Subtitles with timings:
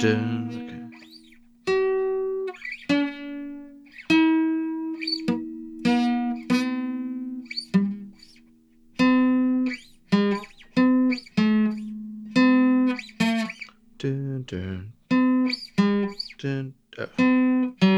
[0.00, 0.62] dun.
[0.62, 0.78] Okay.
[13.98, 14.92] Dun, dun,
[16.38, 17.91] dun, oh.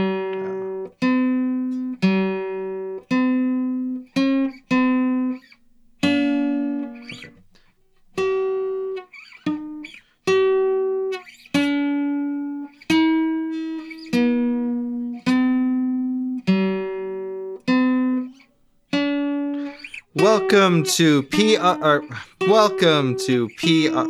[20.75, 22.03] Welcome to PR.
[22.49, 24.09] Welcome to PR.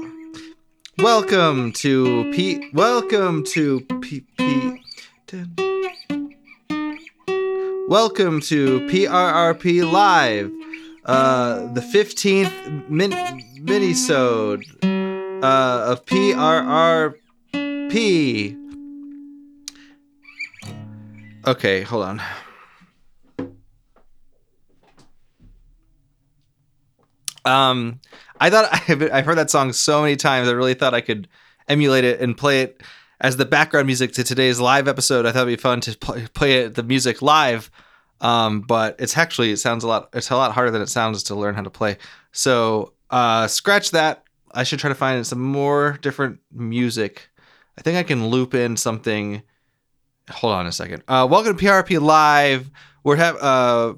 [0.96, 2.70] Welcome to P.
[2.72, 4.24] Welcome to P.
[4.38, 4.80] P.
[7.86, 10.50] Welcome to PRRP Live,
[11.04, 13.12] uh, the 15th min-
[13.62, 14.64] minisode
[15.42, 17.20] uh, of PRRP.
[21.46, 22.22] Okay, hold on.
[27.44, 28.00] Um,
[28.40, 30.48] I thought I've, I've heard that song so many times.
[30.48, 31.28] I really thought I could
[31.68, 32.82] emulate it and play it
[33.20, 35.26] as the background music to today's live episode.
[35.26, 37.70] I thought it'd be fun to play, play it, the music live.
[38.20, 40.08] Um, but it's actually it sounds a lot.
[40.12, 41.98] It's a lot harder than it sounds to learn how to play.
[42.32, 44.24] So uh, scratch that.
[44.52, 47.28] I should try to find some more different music.
[47.76, 49.42] I think I can loop in something.
[50.30, 51.02] Hold on a second.
[51.08, 52.70] Uh, welcome to PRP Live.
[53.02, 53.94] We're have uh,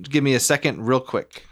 [0.00, 1.44] give me a second, real quick.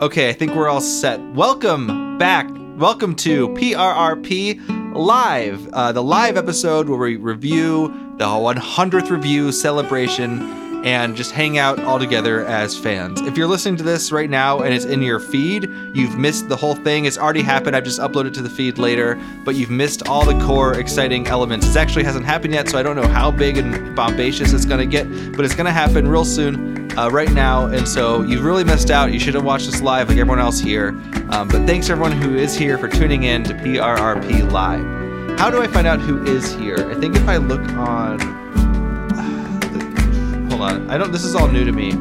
[0.00, 1.20] Okay, I think we're all set.
[1.34, 2.48] Welcome back.
[2.78, 10.40] Welcome to PRRP Live, uh, the live episode where we review the 100th review celebration
[10.86, 13.20] and just hang out all together as fans.
[13.20, 16.56] If you're listening to this right now and it's in your feed, you've missed the
[16.56, 17.04] whole thing.
[17.04, 17.76] It's already happened.
[17.76, 21.68] I've just uploaded to the feed later, but you've missed all the core exciting elements.
[21.68, 24.80] It actually hasn't happened yet, so I don't know how big and bombacious it's going
[24.80, 27.66] to get, but it's going to happen real soon uh, right now.
[27.66, 29.12] And so you've really missed out.
[29.12, 30.88] You should have watched this live like everyone else here.
[31.30, 35.38] Um, but thanks everyone who is here for tuning in to PRRP Live.
[35.38, 36.90] How do I find out who is here?
[36.90, 38.20] I think if I look on.
[40.50, 40.90] Hold on.
[40.90, 41.10] I don't.
[41.10, 41.92] This is all new to me.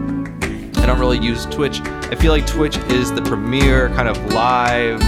[0.82, 1.80] I don't really use Twitch.
[1.82, 5.02] I feel like Twitch is the premier kind of live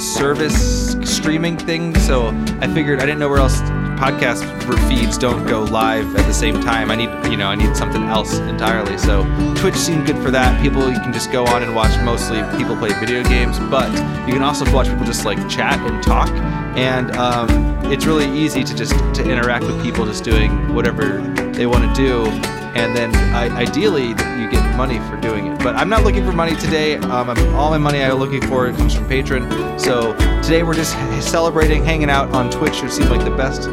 [0.00, 1.98] service streaming thing.
[2.00, 2.28] So
[2.60, 3.60] I figured I didn't know where else
[4.00, 4.40] podcast
[4.88, 6.90] feeds don't go live at the same time.
[6.90, 8.96] I need, you know, I need something else entirely.
[8.96, 9.24] So
[9.56, 10.62] Twitch seemed good for that.
[10.62, 13.90] People you can just go on and watch mostly people play video games, but
[14.26, 16.30] you can also watch people just like chat and talk.
[16.76, 17.48] And um,
[17.92, 21.18] it's really easy to just to interact with people just doing whatever
[21.52, 22.24] they want to do.
[22.72, 25.58] And then I, ideally you get money for doing it.
[25.58, 26.96] But I'm not looking for money today.
[26.96, 29.78] Um, all my money I'm looking for comes from Patreon.
[29.78, 32.82] So today we're just celebrating, hanging out on Twitch.
[32.82, 33.68] It seemed like the best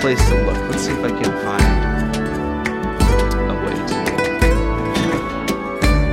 [0.00, 0.58] place to look.
[0.70, 2.16] Let's see if I can find.
[3.50, 3.90] Oh wait.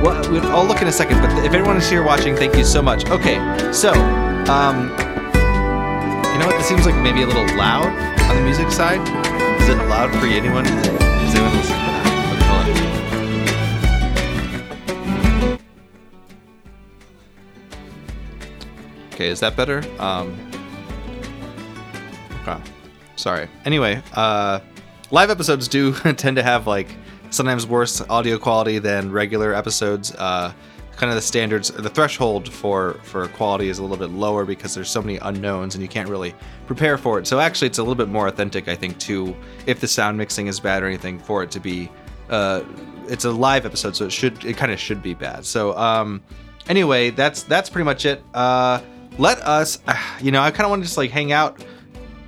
[0.02, 1.20] Well, we- I'll look in a second.
[1.20, 3.06] But if anyone is here watching, thank you so much.
[3.10, 3.36] Okay,
[3.72, 3.92] so
[4.50, 4.88] um,
[6.32, 6.56] you know what?
[6.58, 7.86] This seems like maybe a little loud
[8.30, 9.00] on the music side.
[9.60, 10.66] Is it loud for anyone?
[10.66, 11.94] Is anyone listening to?
[12.74, 12.84] Okay.
[19.12, 19.82] Okay, is that better?
[20.00, 20.36] Um,
[22.42, 22.58] okay.
[23.16, 23.48] Sorry.
[23.64, 24.60] Anyway, uh,
[25.10, 26.88] live episodes do tend to have like
[27.30, 30.14] sometimes worse audio quality than regular episodes.
[30.14, 30.52] Uh,
[30.96, 34.74] kind of the standards, the threshold for for quality is a little bit lower because
[34.74, 36.34] there's so many unknowns and you can't really
[36.66, 37.26] prepare for it.
[37.26, 39.34] So actually, it's a little bit more authentic, I think, too.
[39.66, 41.90] If the sound mixing is bad or anything, for it to be,
[42.30, 42.62] uh,
[43.08, 45.44] it's a live episode, so it should it kind of should be bad.
[45.44, 46.22] So um,
[46.68, 48.22] anyway, that's that's pretty much it.
[48.32, 48.80] Uh,
[49.18, 49.78] let us,
[50.20, 51.62] you know, I kind of want to just like hang out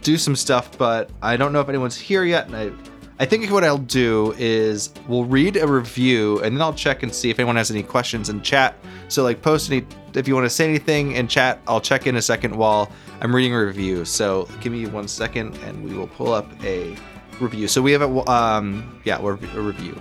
[0.06, 2.46] do some stuff, but I don't know if anyone's here yet.
[2.46, 2.70] And I,
[3.18, 7.12] I think what I'll do is we'll read a review and then I'll check and
[7.12, 8.76] see if anyone has any questions in chat.
[9.08, 12.14] So like post any if you want to say anything in chat, I'll check in
[12.14, 12.88] a second while
[13.20, 14.04] I'm reading a review.
[14.04, 16.96] So give me one second and we will pull up a
[17.40, 17.66] review.
[17.66, 20.00] So we have a um yeah, we're a review.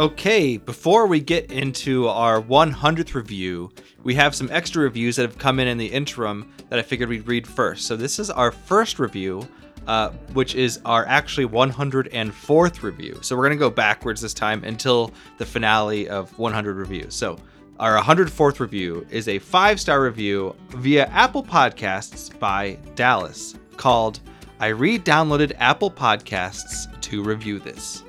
[0.00, 3.70] Okay, before we get into our 100th review,
[4.02, 7.08] we have some extra reviews that have come in in the interim that I figured
[7.08, 7.86] we'd read first.
[7.86, 9.48] So this is our first review
[9.86, 13.18] uh, which is our actually 104th review.
[13.20, 17.14] So we're to go backwards this time until the finale of 100 reviews.
[17.14, 17.38] So
[17.78, 24.20] our 104th review is a five star review via Apple Podcasts by Dallas called
[24.60, 28.03] I re downloaded Apple Podcasts to review this.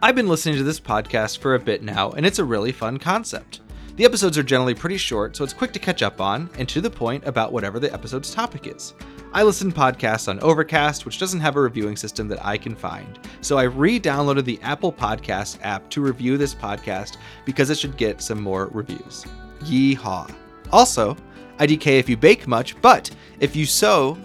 [0.00, 2.98] I've been listening to this podcast for a bit now, and it's a really fun
[2.98, 3.62] concept.
[3.96, 6.80] The episodes are generally pretty short, so it's quick to catch up on and to
[6.80, 8.94] the point about whatever the episode's topic is.
[9.32, 12.76] I listen to podcasts on Overcast, which doesn't have a reviewing system that I can
[12.76, 13.18] find.
[13.40, 17.96] So I re downloaded the Apple Podcast app to review this podcast because it should
[17.96, 19.26] get some more reviews.
[19.64, 20.32] Yeehaw.
[20.70, 21.16] Also,
[21.58, 23.10] IDK if you bake much, but
[23.40, 24.16] if you sew,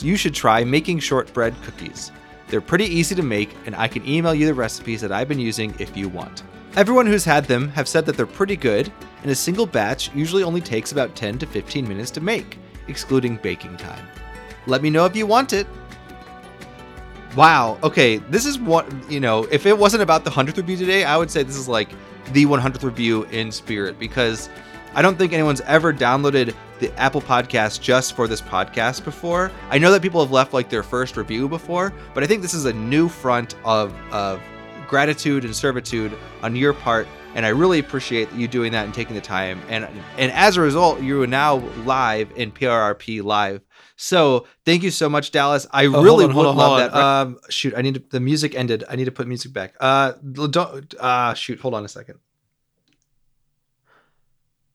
[0.00, 2.12] you should try making shortbread cookies.
[2.52, 5.38] They're pretty easy to make, and I can email you the recipes that I've been
[5.38, 6.42] using if you want.
[6.76, 10.42] Everyone who's had them have said that they're pretty good, and a single batch usually
[10.42, 12.58] only takes about 10 to 15 minutes to make,
[12.88, 14.06] excluding baking time.
[14.66, 15.66] Let me know if you want it.
[17.36, 21.04] Wow, okay, this is what, you know, if it wasn't about the 100th review today,
[21.04, 21.88] I would say this is like
[22.34, 24.50] the 100th review in spirit because
[24.94, 29.50] I don't think anyone's ever downloaded the Apple Podcast just for this podcast before.
[29.70, 32.54] I know that people have left like their first review before, but I think this
[32.54, 34.40] is a new front of of
[34.88, 36.12] gratitude and servitude
[36.42, 39.62] on your part and I really appreciate you doing that and taking the time.
[39.68, 43.62] And and as a result, you are now live in PRRP live.
[43.96, 45.66] So thank you so much, Dallas.
[45.70, 46.94] I Oh, really on, would on, love that.
[46.94, 48.84] Um, shoot, I need to, the music ended.
[48.88, 49.74] I need to put music back.
[49.80, 50.12] Uh,
[50.50, 50.94] don't.
[50.98, 52.18] Uh, shoot, hold on a second.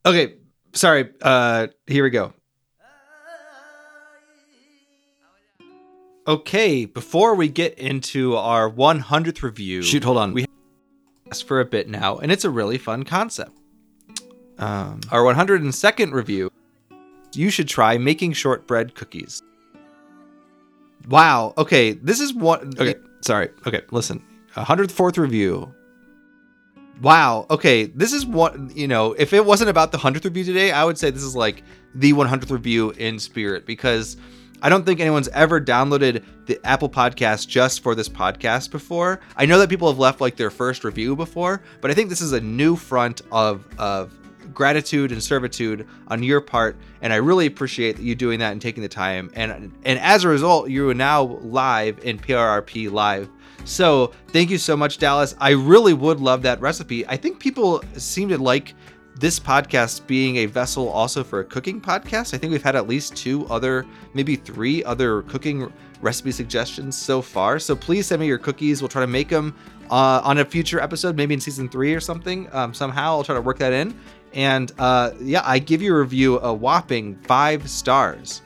[0.07, 0.35] Okay,
[0.71, 1.09] sorry.
[1.21, 2.33] Uh, here we go.
[6.25, 10.33] Okay, before we get into our 100th review, Shoot, hold on.
[10.33, 10.45] We
[11.29, 13.51] asked for a bit now, and it's a really fun concept.
[14.57, 16.51] Um, our 102nd review,
[17.33, 19.43] you should try making shortbread cookies.
[21.09, 21.53] Wow.
[21.57, 22.73] Okay, this is one.
[22.79, 23.49] Okay, sorry.
[23.65, 24.23] Okay, listen.
[24.55, 25.73] 104th review.
[27.01, 27.45] Wow.
[27.49, 30.83] Okay, this is what, You know, if it wasn't about the 100th review today, I
[30.83, 31.63] would say this is like
[31.93, 34.17] the 100th review in spirit because
[34.61, 39.19] I don't think anyone's ever downloaded the Apple Podcast just for this podcast before.
[39.35, 42.21] I know that people have left like their first review before, but I think this
[42.21, 44.11] is a new front of of
[44.53, 48.81] gratitude and servitude on your part and I really appreciate you doing that and taking
[48.81, 53.29] the time and and as a result you are now live in PRRP live
[53.67, 57.83] so thank you so much Dallas I really would love that recipe I think people
[57.97, 58.73] seem to like
[59.19, 62.33] this podcast being a vessel also for a cooking podcast.
[62.33, 65.71] I think we've had at least two other, maybe three other cooking
[66.01, 67.57] recipe suggestions so far.
[67.57, 68.81] So please send me your cookies.
[68.81, 69.55] We'll try to make them
[69.89, 72.47] uh, on a future episode, maybe in season three or something.
[72.53, 73.99] Um, somehow I'll try to work that in.
[74.33, 78.43] And uh, yeah, I give your review a whopping five stars.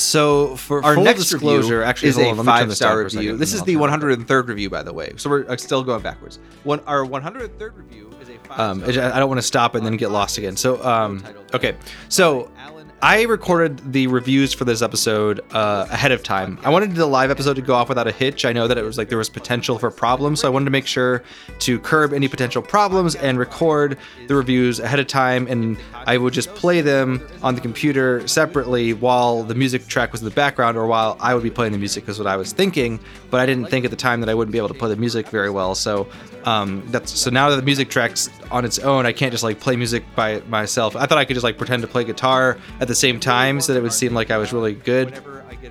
[0.00, 3.36] So for Our next disclosure, review actually, is a on, five star review.
[3.36, 5.12] This is the turn it 103rd review, by the way.
[5.16, 6.38] So we're uh, still going backwards.
[6.64, 8.60] One, our 103rd review is a five.
[8.60, 10.56] Um, I I don't want to stop and then get lost again.
[10.56, 11.24] So, um,
[11.54, 11.76] okay.
[12.08, 12.50] So
[13.00, 16.58] I recorded the reviews for this episode uh, ahead of time.
[16.64, 18.44] I wanted the live episode to go off without a hitch.
[18.44, 20.72] I know that it was like there was potential for problems, so I wanted to
[20.72, 21.22] make sure
[21.60, 25.46] to curb any potential problems and record the reviews ahead of time.
[25.46, 30.20] And I would just play them on the computer separately while the music track was
[30.20, 32.52] in the background, or while I would be playing the music, is what I was
[32.52, 32.98] thinking.
[33.30, 34.96] But I didn't think at the time that I wouldn't be able to play the
[34.96, 35.76] music very well.
[35.76, 36.08] So
[36.44, 39.60] um, that's so now that the music track's on its own, I can't just like
[39.60, 40.96] play music by myself.
[40.96, 43.76] I thought I could just like pretend to play guitar at the same times that
[43.76, 45.22] it would seem like I was really good,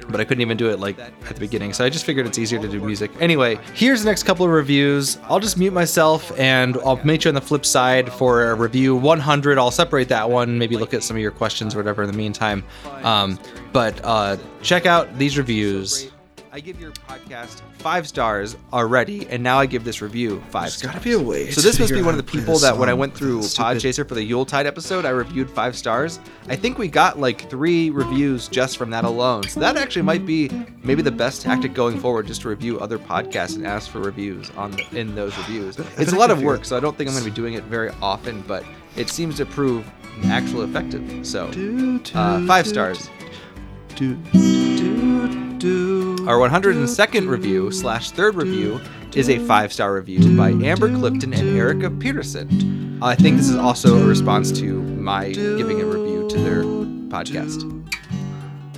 [0.08, 1.74] but I couldn't even do it like at the beginning.
[1.74, 3.12] So I just figured it's easier to do music.
[3.20, 5.18] Anyway, here's the next couple of reviews.
[5.24, 8.96] I'll just mute myself and I'll meet you on the flip side for a review
[8.96, 9.58] 100.
[9.58, 12.18] I'll separate that one, maybe look at some of your questions or whatever in the
[12.18, 12.64] meantime.
[13.04, 13.40] Um,
[13.74, 16.12] but uh, check out these reviews.
[16.52, 20.76] I give your podcast five stars already, and now I give this review five There's
[20.78, 20.94] stars.
[20.94, 22.40] gotta be a way So to this must be one of the how to play
[22.40, 23.00] people this that when I song.
[23.00, 23.78] went through Stupid.
[23.78, 26.20] Podchaser for the Yuletide episode, I reviewed five stars.
[26.48, 29.44] I think we got like three reviews just from that alone.
[29.44, 30.50] So that actually might be
[30.84, 34.50] maybe the best tactic going forward, just to review other podcasts and ask for reviews
[34.52, 35.78] on in those reviews.
[35.78, 37.36] It's bet a I lot of work, so I don't think I'm going to be
[37.36, 38.64] doing it very often, but
[38.96, 39.86] it seems to prove
[40.26, 41.28] actually effective.
[41.28, 41.48] So
[42.16, 43.10] uh, five stars.
[46.28, 48.82] Our 102nd review slash third review
[49.16, 53.00] is a five star review by Amber Clifton and Erica Peterson.
[53.02, 56.64] I think this is also a response to my giving a review to their
[57.08, 57.64] podcast.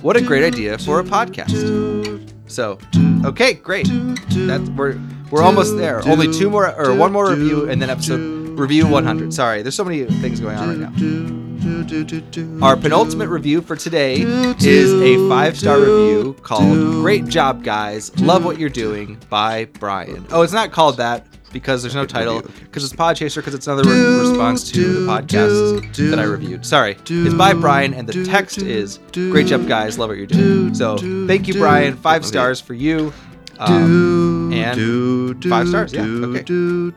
[0.00, 2.30] What a great idea for a podcast!
[2.48, 2.78] So,
[3.24, 3.88] okay, great.
[4.28, 5.00] That's we're
[5.32, 6.08] we're almost there.
[6.08, 9.32] Only two more or one more review, and then episode review 100.
[9.32, 12.66] Sorry, there's so many things going on right now.
[12.66, 14.16] Our penultimate review for today
[14.60, 18.18] is a five star review called Great Job, Guys.
[18.20, 20.26] Love What You're Doing by Brian.
[20.30, 23.82] Oh, it's not called that because there's no title, because it's Podchaser, because it's another
[23.82, 26.64] re- response to the podcast that I reviewed.
[26.64, 26.96] Sorry.
[27.08, 29.98] It's by Brian, and the text is Great Job, Guys.
[29.98, 30.74] Love What You're Doing.
[30.74, 31.96] So thank you, Brian.
[31.96, 33.12] Five stars for you.
[33.58, 35.92] Um, and five stars.
[35.92, 36.02] Yeah.
[36.04, 36.94] Okay.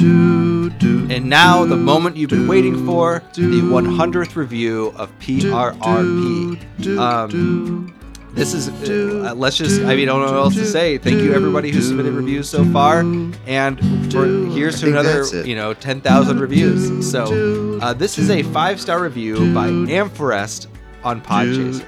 [0.00, 6.98] And now, the moment you've been waiting for the 100th review of PRRP.
[6.98, 7.94] Um,
[8.34, 10.96] this is, uh, let's just, I mean, I don't know what else to say.
[10.96, 13.00] Thank you, everybody who submitted reviews so far.
[13.46, 13.78] And
[14.12, 17.10] for, here's to another, you know, 10,000 reviews.
[17.10, 20.68] So, uh, this is a five star review by Amforest
[21.04, 21.84] on Podchaser.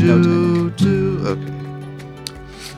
[0.00, 1.26] No title.
[1.28, 1.59] Okay.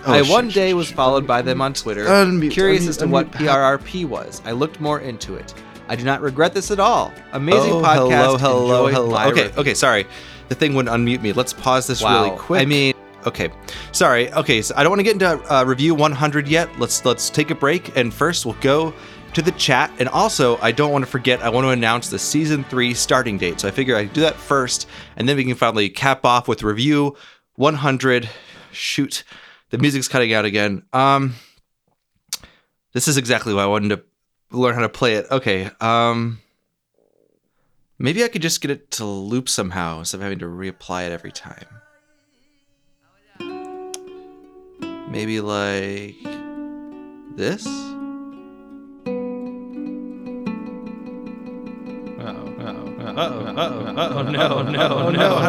[0.06, 0.96] I Oh, one shit, day shit, was shit.
[0.96, 3.46] followed by them on Twitter, Unmute, curious unmute, as to what unmute.
[3.48, 4.42] PRRP was.
[4.44, 5.54] I looked more into it.
[5.88, 7.12] I do not regret this at all.
[7.32, 7.94] Amazing Oh, podcast.
[7.94, 9.28] Hello, hello, Enjoy hello.
[9.30, 9.60] Okay, review.
[9.60, 10.06] okay, sorry.
[10.48, 11.32] The thing wouldn't unmute me.
[11.32, 12.24] Let's pause this Wow.
[12.24, 12.62] really quick.
[12.62, 12.94] I mean,
[13.26, 13.50] okay,
[13.92, 14.32] sorry.
[14.32, 16.68] Okay, so I don't want to get into uh, review 100 yet.
[16.78, 18.92] Let's let's take a break, and first we'll go
[19.34, 19.90] to the chat.
[19.98, 21.42] And also, I don't want to forget.
[21.42, 23.60] I want to announce the season three starting date.
[23.60, 26.62] So I figure I do that first, and then we can finally cap off with
[26.62, 27.16] review
[27.56, 28.28] 100.
[28.72, 29.24] Shoot,
[29.72, 30.82] the music's cutting out again.
[30.92, 31.34] Um,
[32.92, 34.04] this is exactly why I wanted to
[34.56, 35.26] learn how to play it.
[35.30, 35.68] Okay.
[35.80, 36.38] Um.
[37.98, 41.12] Maybe I could just get it to loop somehow instead of having to reapply it
[41.12, 41.66] every time.
[45.08, 46.16] Maybe like
[47.36, 47.64] this?
[53.14, 55.42] Oh no, no, no,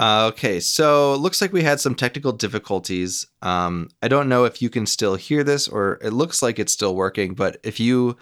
[0.00, 3.26] Uh, okay, so it looks like we had some technical difficulties.
[3.42, 6.72] Um, I don't know if you can still hear this, or it looks like it's
[6.72, 7.34] still working.
[7.34, 8.16] But if you,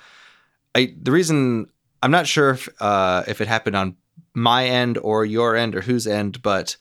[0.75, 1.69] I the reason
[2.03, 3.97] I'm not sure if uh, if it happened on
[4.35, 6.77] my end or your end or whose end, but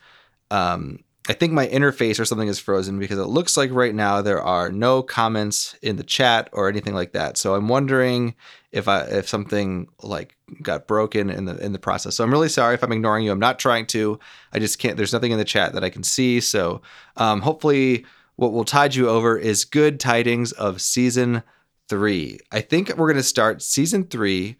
[0.49, 4.21] um, I think my interface or something is frozen because it looks like right now
[4.21, 7.37] there are no comments in the chat or anything like that.
[7.37, 8.33] So I'm wondering
[8.71, 12.15] if I if something like got broken in the in the process.
[12.15, 13.31] So I'm really sorry if I'm ignoring you.
[13.31, 14.19] I'm not trying to.
[14.53, 14.95] I just can't.
[14.95, 16.39] There's nothing in the chat that I can see.
[16.39, 16.81] So
[17.17, 18.05] um, hopefully,
[18.37, 21.43] what will tide you over is good tidings of season
[21.89, 22.39] three.
[22.51, 24.55] I think we're gonna start season three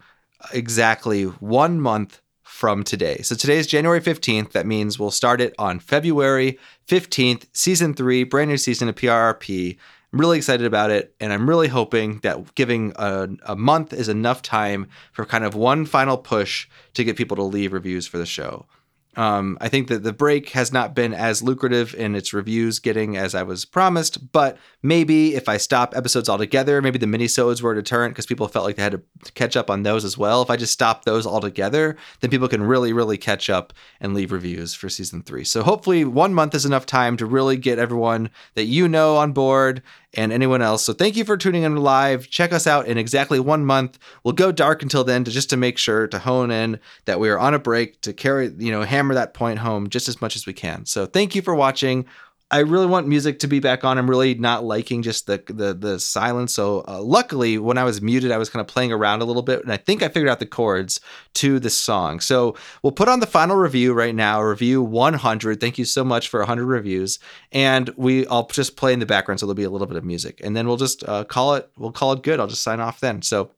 [0.52, 2.20] exactly one month
[2.58, 3.18] from today.
[3.18, 4.50] So today is January 15th.
[4.50, 9.78] That means we'll start it on February 15th, season three, brand new season of PRRP.
[10.12, 14.08] I'm really excited about it, and I'm really hoping that giving a, a month is
[14.08, 18.18] enough time for kind of one final push to get people to leave reviews for
[18.18, 18.66] the show.
[19.14, 23.16] Um, I think that the break has not been as lucrative in its reviews getting
[23.16, 27.72] as I was promised, but maybe if I stop episodes altogether, maybe the minisodes were
[27.72, 30.42] a deterrent because people felt like they had to catch up on those as well.
[30.42, 34.32] If I just stop those altogether, then people can really, really catch up and leave
[34.32, 35.44] reviews for season three.
[35.44, 39.32] So hopefully one month is enough time to really get everyone that you know on
[39.32, 39.82] board
[40.14, 40.84] and anyone else.
[40.84, 42.30] So thank you for tuning in live.
[42.30, 43.98] Check us out in exactly one month.
[44.24, 47.28] We'll go dark until then to just to make sure to hone in that we
[47.28, 50.34] are on a break to carry, you know, hammer that point home just as much
[50.34, 50.86] as we can.
[50.86, 52.06] So thank you for watching.
[52.50, 53.98] I really want music to be back on.
[53.98, 56.54] I'm really not liking just the the the silence.
[56.54, 59.42] So uh, luckily, when I was muted, I was kind of playing around a little
[59.42, 60.98] bit, and I think I figured out the chords
[61.34, 62.20] to this song.
[62.20, 65.60] So we'll put on the final review right now, review 100.
[65.60, 67.18] Thank you so much for 100 reviews,
[67.52, 70.04] and we I'll just play in the background, so there'll be a little bit of
[70.04, 72.40] music, and then we'll just uh, call it we'll call it good.
[72.40, 73.20] I'll just sign off then.
[73.20, 73.50] So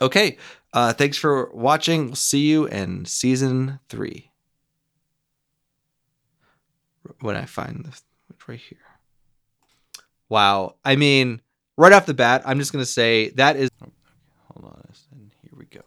[0.00, 0.38] okay,
[0.72, 2.06] uh, thanks for watching.
[2.06, 4.30] We'll see you in season three
[7.20, 8.00] when I find the
[8.48, 8.78] right here.
[10.28, 10.76] Wow.
[10.84, 11.40] I mean,
[11.76, 13.70] right off the bat, I'm just going to say that is.
[13.82, 13.88] Oh,
[14.54, 14.82] Hold on.
[15.12, 15.82] And here we go.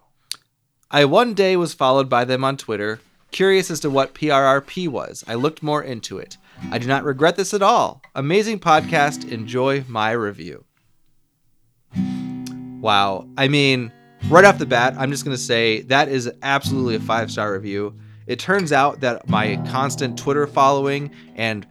[0.91, 2.99] I one day was followed by them on Twitter,
[3.31, 5.23] curious as to what PRRP was.
[5.27, 6.37] I looked more into it.
[6.71, 8.01] I do not regret this at all.
[8.15, 9.29] Amazing podcast.
[9.29, 10.63] Enjoy my review.
[12.81, 13.27] Wow.
[13.37, 13.91] I mean,
[14.29, 17.53] right off the bat, I'm just going to say that is absolutely a five star
[17.53, 17.95] review.
[18.27, 21.67] It turns out that my constant Twitter following and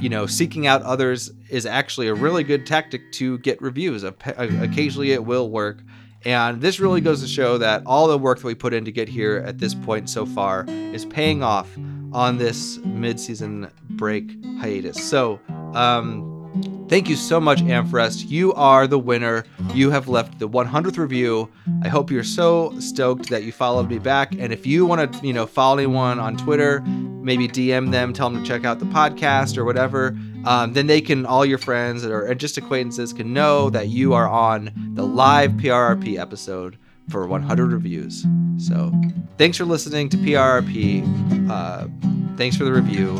[0.00, 4.04] you know, seeking out others is actually a really good tactic to get reviews.
[4.04, 5.78] Occasionally it will work.
[6.24, 8.92] And this really goes to show that all the work that we put in to
[8.92, 11.68] get here at this point so far is paying off
[12.12, 15.02] on this mid-season break hiatus.
[15.02, 15.40] So,
[15.74, 18.30] um, thank you so much, Amforest.
[18.30, 19.44] You are the winner.
[19.74, 21.50] You have left the 100th review.
[21.82, 24.32] I hope you're so stoked that you followed me back.
[24.32, 26.82] And if you want to, you know, follow anyone on Twitter,
[27.24, 30.16] maybe DM them, tell them to check out the podcast or whatever.
[30.44, 34.28] Um, then they can, all your friends or just acquaintances can know that you are
[34.28, 36.76] on the live PRRP episode
[37.08, 38.24] for 100 reviews.
[38.58, 38.92] So
[39.38, 41.50] thanks for listening to PRRP.
[41.50, 41.86] Uh,
[42.36, 43.18] thanks for the review.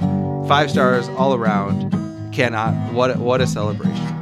[0.49, 1.93] Five stars all around.
[2.33, 2.93] Cannot.
[2.93, 4.14] What what a celebration.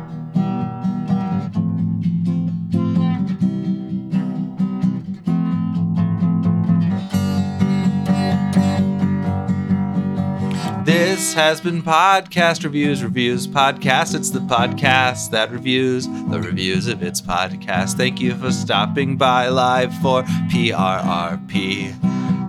[11.12, 14.14] This has been Podcast Reviews, Reviews Podcast.
[14.14, 17.98] It's the podcast that reviews the reviews of its podcast.
[17.98, 21.92] Thank you for stopping by live for PRRP.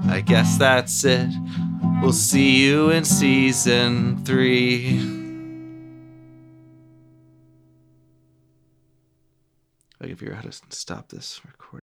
[0.09, 1.29] I guess that's it.
[2.01, 4.97] We'll see you in season three.
[9.99, 11.81] I can figure out how to stop this recording.